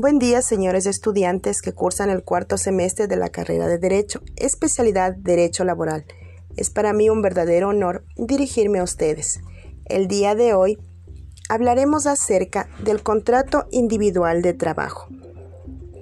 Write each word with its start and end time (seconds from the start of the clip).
Buen 0.00 0.20
día, 0.20 0.42
señores 0.42 0.86
estudiantes 0.86 1.60
que 1.60 1.72
cursan 1.72 2.08
el 2.08 2.22
cuarto 2.22 2.56
semestre 2.56 3.08
de 3.08 3.16
la 3.16 3.30
carrera 3.30 3.66
de 3.66 3.78
Derecho, 3.78 4.22
especialidad 4.36 5.16
Derecho 5.16 5.64
Laboral. 5.64 6.04
Es 6.56 6.70
para 6.70 6.92
mí 6.92 7.10
un 7.10 7.20
verdadero 7.20 7.70
honor 7.70 8.04
dirigirme 8.14 8.78
a 8.78 8.84
ustedes. 8.84 9.40
El 9.86 10.06
día 10.06 10.36
de 10.36 10.54
hoy 10.54 10.78
hablaremos 11.48 12.06
acerca 12.06 12.68
del 12.84 13.02
contrato 13.02 13.66
individual 13.72 14.40
de 14.40 14.52
trabajo. 14.54 15.08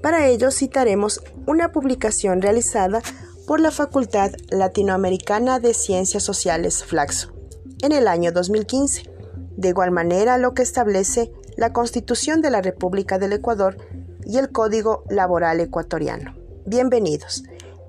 Para 0.02 0.26
ello 0.26 0.50
citaremos 0.50 1.22
una 1.46 1.72
publicación 1.72 2.42
realizada 2.42 3.00
por 3.46 3.60
la 3.60 3.70
Facultad 3.70 4.30
Latinoamericana 4.50 5.58
de 5.58 5.72
Ciencias 5.72 6.22
Sociales 6.22 6.84
Flaxo 6.84 7.32
en 7.80 7.92
el 7.92 8.08
año 8.08 8.30
2015. 8.30 9.10
De 9.56 9.68
igual 9.70 9.90
manera, 9.90 10.36
lo 10.36 10.52
que 10.52 10.62
establece 10.62 11.32
la 11.56 11.72
Constitución 11.72 12.42
de 12.42 12.50
la 12.50 12.60
República 12.60 13.18
del 13.18 13.32
Ecuador 13.32 13.78
y 14.24 14.38
el 14.38 14.50
Código 14.50 15.04
Laboral 15.08 15.60
Ecuatoriano. 15.60 16.34
Bienvenidos. 16.66 17.44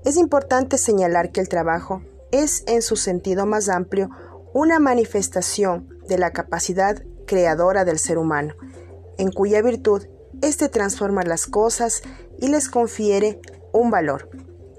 Es 0.06 0.16
importante 0.16 0.78
señalar 0.78 1.32
que 1.32 1.42
el 1.42 1.50
trabajo 1.50 2.02
es, 2.32 2.64
en 2.68 2.82
su 2.82 2.96
sentido 2.96 3.46
más 3.46 3.68
amplio, 3.68 4.10
una 4.54 4.80
manifestación 4.80 5.90
de 6.08 6.18
la 6.18 6.32
capacidad 6.32 7.04
creadora 7.26 7.84
del 7.84 8.00
ser 8.00 8.18
humano, 8.18 8.54
en 9.18 9.32
cuya 9.32 9.62
virtud 9.62 10.08
éste 10.42 10.70
transforma 10.70 11.24
las 11.24 11.46
cosas 11.46 12.04
y 12.40 12.48
les 12.48 12.70
confiere 12.70 13.42
un 13.74 13.92
valor. 13.92 14.30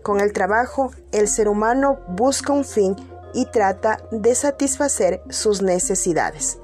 Con 0.03 0.21
el 0.21 0.33
trabajo, 0.33 0.93
el 1.13 1.29
ser 1.29 1.49
humano 1.49 1.99
busca 2.09 2.55
un 2.55 2.65
fin 2.65 2.97
y 3.35 3.45
trata 3.51 3.99
de 4.11 4.35
satisfacer 4.35 5.21
sus 5.29 5.61
necesidades. 5.61 6.59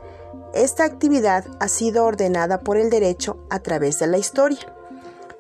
Esta 0.55 0.85
actividad 0.85 1.45
ha 1.59 1.67
sido 1.67 2.05
ordenada 2.05 2.61
por 2.61 2.77
el 2.77 2.89
derecho 2.89 3.39
a 3.51 3.59
través 3.59 3.99
de 3.99 4.07
la 4.07 4.19
historia. 4.19 4.73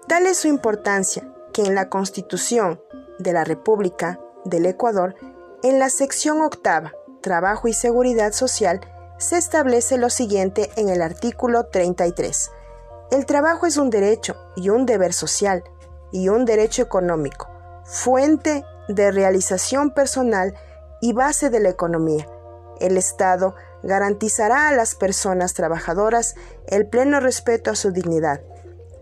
Tal 0.08 0.26
es 0.26 0.38
su 0.38 0.48
importancia 0.48 1.32
que 1.52 1.62
en 1.62 1.76
la 1.76 1.88
Constitución 1.88 2.80
de 3.20 3.32
la 3.32 3.44
República 3.44 4.18
del 4.44 4.66
Ecuador, 4.66 5.14
en 5.62 5.78
la 5.78 5.88
sección 5.88 6.40
octava, 6.40 6.92
Trabajo 7.22 7.68
y 7.68 7.74
Seguridad 7.74 8.32
Social, 8.32 8.80
se 9.18 9.38
establece 9.38 9.98
lo 9.98 10.10
siguiente 10.10 10.72
en 10.74 10.88
el 10.88 11.00
artículo 11.00 11.66
33. 11.66 12.50
El 13.12 13.24
trabajo 13.24 13.66
es 13.66 13.76
un 13.76 13.90
derecho 13.90 14.34
y 14.56 14.70
un 14.70 14.84
deber 14.84 15.12
social 15.12 15.62
y 16.10 16.28
un 16.28 16.44
derecho 16.44 16.82
económico, 16.82 17.48
fuente 17.84 18.64
de 18.88 19.12
realización 19.12 19.94
personal 19.94 20.54
y 21.00 21.12
base 21.12 21.50
de 21.50 21.60
la 21.60 21.68
economía. 21.68 22.28
El 22.80 22.96
Estado 22.96 23.54
garantizará 23.84 24.68
a 24.68 24.72
las 24.72 24.94
personas 24.94 25.54
trabajadoras 25.54 26.34
el 26.66 26.86
pleno 26.88 27.20
respeto 27.20 27.70
a 27.70 27.76
su 27.76 27.92
dignidad, 27.92 28.40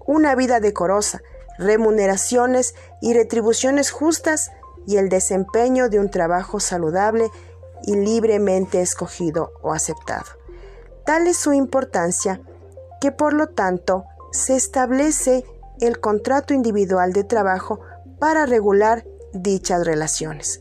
una 0.07 0.35
vida 0.35 0.61
decorosa, 0.61 1.23
remuneraciones 1.59 2.75
y 3.01 3.15
retribuciones 3.15 3.91
justas 3.91 4.51
y 4.87 4.97
el 4.97 5.09
desempeño 5.09 5.89
de 5.89 6.01
un 6.01 6.11
trabajo 6.11 6.61
saludable 6.61 7.31
y 7.85 7.97
libremente 7.97 8.81
escogido 8.81 9.53
o 9.63 9.73
aceptado. 9.73 10.27
Tal 11.05 11.27
es 11.27 11.37
su 11.37 11.53
importancia 11.53 12.41
que 13.01 13.13
por 13.13 13.33
lo 13.33 13.49
tanto 13.49 14.05
se 14.33 14.57
establece 14.57 15.45
el 15.81 16.01
contrato 16.01 16.55
individual 16.55 17.13
de 17.13 17.25
trabajo 17.25 17.81
para 18.19 18.47
regular 18.47 19.05
dichas 19.33 19.85
relaciones. 19.85 20.61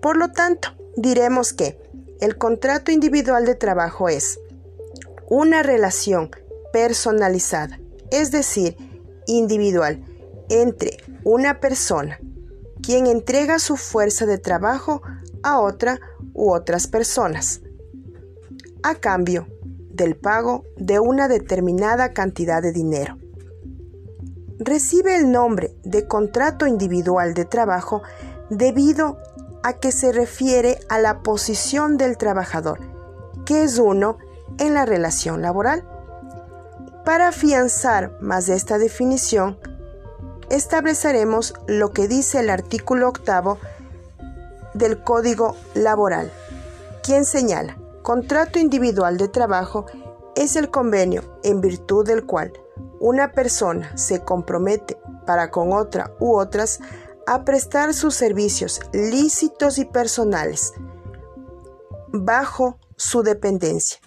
Por 0.00 0.16
lo 0.16 0.30
tanto, 0.30 0.70
diremos 0.96 1.52
que 1.52 1.80
el 2.20 2.36
contrato 2.36 2.92
individual 2.92 3.46
de 3.46 3.54
trabajo 3.54 4.08
es 4.08 4.38
una 5.28 5.62
relación 5.62 6.30
personalizada, 6.72 7.80
es 8.10 8.30
decir, 8.30 8.76
individual, 9.26 10.04
entre 10.48 10.98
una 11.24 11.60
persona, 11.60 12.20
quien 12.82 13.06
entrega 13.06 13.58
su 13.58 13.76
fuerza 13.76 14.26
de 14.26 14.38
trabajo 14.38 15.02
a 15.42 15.60
otra 15.60 16.00
u 16.34 16.52
otras 16.52 16.86
personas, 16.86 17.60
a 18.82 18.94
cambio 18.96 19.46
del 19.90 20.16
pago 20.16 20.64
de 20.76 20.98
una 20.98 21.28
determinada 21.28 22.12
cantidad 22.12 22.62
de 22.62 22.72
dinero. 22.72 23.16
Recibe 24.58 25.16
el 25.16 25.30
nombre 25.30 25.74
de 25.84 26.06
contrato 26.06 26.66
individual 26.66 27.32
de 27.32 27.46
trabajo 27.46 28.02
debido 28.50 29.16
a 29.62 29.74
que 29.74 29.92
se 29.92 30.12
refiere 30.12 30.78
a 30.88 30.98
la 30.98 31.20
posición 31.22 31.96
del 31.96 32.16
trabajador, 32.16 32.80
que 33.44 33.62
es 33.62 33.78
uno 33.78 34.18
en 34.58 34.74
la 34.74 34.86
relación 34.86 35.42
laboral. 35.42 35.86
Para 37.04 37.28
afianzar 37.28 38.16
más 38.20 38.48
esta 38.48 38.78
definición, 38.78 39.58
estableceremos 40.50 41.54
lo 41.66 41.92
que 41.92 42.08
dice 42.08 42.40
el 42.40 42.50
artículo 42.50 43.08
octavo 43.08 43.58
del 44.74 45.02
Código 45.02 45.56
Laboral, 45.74 46.30
quien 47.02 47.24
señala, 47.24 47.76
contrato 48.02 48.58
individual 48.58 49.16
de 49.16 49.28
trabajo 49.28 49.86
es 50.36 50.56
el 50.56 50.70
convenio 50.70 51.38
en 51.42 51.60
virtud 51.60 52.06
del 52.06 52.24
cual 52.24 52.52
una 53.00 53.32
persona 53.32 53.96
se 53.96 54.20
compromete 54.20 54.98
para 55.26 55.50
con 55.50 55.72
otra 55.72 56.12
u 56.18 56.36
otras 56.36 56.80
a 57.30 57.44
prestar 57.44 57.94
sus 57.94 58.16
servicios 58.16 58.80
lícitos 58.92 59.78
y 59.78 59.84
personales 59.84 60.72
bajo 62.08 62.80
su 62.96 63.22
dependencia 63.22 64.00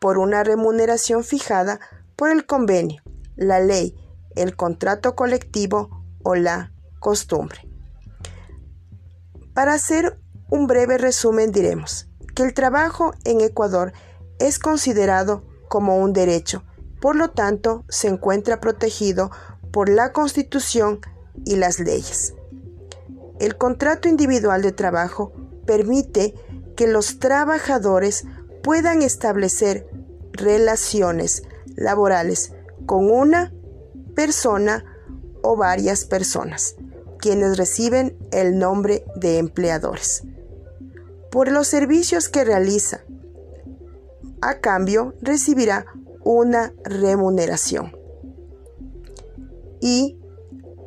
por 0.00 0.18
una 0.18 0.42
remuneración 0.42 1.22
fijada 1.22 1.78
por 2.16 2.32
el 2.32 2.46
convenio, 2.46 3.00
la 3.36 3.60
ley, 3.60 3.94
el 4.34 4.56
contrato 4.56 5.14
colectivo 5.14 6.04
o 6.24 6.34
la 6.34 6.72
costumbre. 6.98 7.60
Para 9.54 9.74
hacer 9.74 10.18
un 10.50 10.66
breve 10.66 10.98
resumen 10.98 11.52
diremos 11.52 12.08
que 12.34 12.42
el 12.42 12.54
trabajo 12.54 13.14
en 13.22 13.40
Ecuador 13.40 13.92
es 14.40 14.58
considerado 14.58 15.44
como 15.68 15.98
un 15.98 16.12
derecho, 16.12 16.64
por 17.00 17.14
lo 17.14 17.30
tanto 17.30 17.84
se 17.88 18.08
encuentra 18.08 18.60
protegido 18.60 19.30
por 19.70 19.88
la 19.88 20.10
Constitución 20.10 20.98
y 21.44 21.54
las 21.54 21.78
leyes. 21.78 22.34
El 23.38 23.56
contrato 23.56 24.08
individual 24.08 24.62
de 24.62 24.72
trabajo 24.72 25.32
permite 25.66 26.34
que 26.76 26.86
los 26.86 27.18
trabajadores 27.18 28.24
puedan 28.62 29.02
establecer 29.02 29.88
relaciones 30.32 31.42
laborales 31.76 32.52
con 32.86 33.10
una 33.10 33.52
persona 34.14 34.84
o 35.42 35.56
varias 35.56 36.04
personas, 36.04 36.76
quienes 37.18 37.56
reciben 37.58 38.16
el 38.32 38.58
nombre 38.58 39.04
de 39.16 39.38
empleadores. 39.38 40.24
Por 41.30 41.50
los 41.50 41.66
servicios 41.66 42.28
que 42.28 42.44
realiza, 42.44 43.04
a 44.40 44.60
cambio 44.60 45.14
recibirá 45.20 45.86
una 46.22 46.72
remuneración. 46.84 47.96
Y 49.80 50.18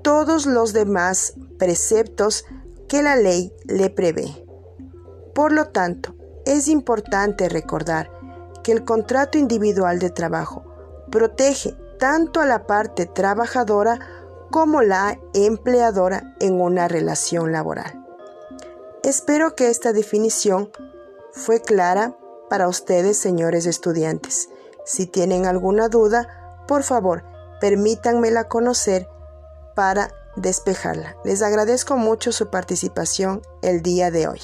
todos 0.04 0.46
los 0.46 0.74
demás 0.74 1.36
preceptos 1.58 2.46
que 2.88 3.02
la 3.02 3.16
ley 3.16 3.54
le 3.66 3.90
prevé. 3.90 4.46
Por 5.34 5.52
lo 5.52 5.70
tanto, 5.70 6.16
es 6.46 6.68
importante 6.68 7.50
recordar 7.50 8.10
que 8.64 8.72
el 8.72 8.86
contrato 8.86 9.38
individual 9.38 10.00
de 10.00 10.10
trabajo 10.10 10.64
protege 11.12 11.76
tanto 12.00 12.40
a 12.40 12.46
la 12.46 12.66
parte 12.68 13.06
trabajadora 13.06 14.00
como 14.52 14.82
la 14.82 15.20
empleadora 15.34 16.36
en 16.40 16.62
una 16.62 16.88
relación 16.88 17.52
laboral. 17.52 18.06
Espero 19.04 19.56
que 19.56 19.70
esta 19.70 19.94
definición 19.94 20.70
fue 21.32 21.62
clara 21.62 22.18
para 22.50 22.68
ustedes, 22.68 23.18
señores 23.18 23.66
estudiantes. 23.66 24.50
Si 24.86 25.06
tienen 25.06 25.46
alguna 25.46 25.90
duda, 25.90 26.66
por 26.68 26.84
favor, 26.84 27.24
permítanmela 27.60 28.48
conocer 28.48 29.08
para 29.76 30.10
despejarla. 30.38 31.18
Les 31.26 31.42
agradezco 31.42 31.98
mucho 31.98 32.32
su 32.32 32.50
participación 32.50 33.42
el 33.62 33.82
día 33.82 34.12
de 34.12 34.28
hoy. 34.28 34.42